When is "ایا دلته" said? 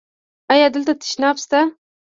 0.53-0.93